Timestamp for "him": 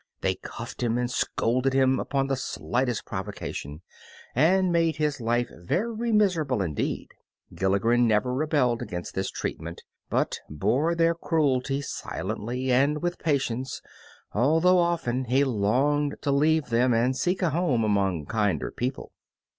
0.81-0.97, 1.73-1.99